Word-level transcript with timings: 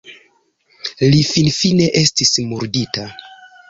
Li 1.13 1.21
finfine 1.33 1.93
estis 2.05 2.37
murdita. 2.51 3.11